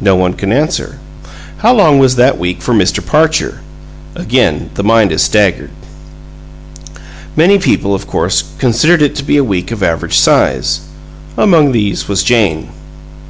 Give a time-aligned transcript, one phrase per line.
[0.00, 0.98] No one can answer.
[1.58, 3.04] How long was that week for Mr.
[3.04, 3.60] Parcher?
[4.14, 5.68] Again the mind is staggered.
[7.36, 10.80] Many people, of course, considered it to be a week of average size.
[11.36, 12.70] Among these was Jane.